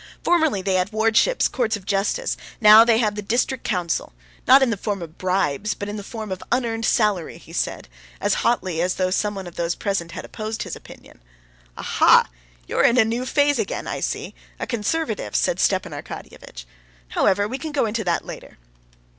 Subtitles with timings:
[0.23, 4.75] Formerly they had wardships, courts of justice, now they have the district council—not in the
[4.75, 7.87] form of bribes, but in the form of unearned salary," he said,
[8.19, 11.21] as hotly as though someone of those present had opposed his opinion.
[11.77, 12.27] "Aha!
[12.67, 16.65] You're in a new phase again, I see—a conservative," said Stepan Arkadyevitch.
[17.09, 18.57] "However, we can go into that later."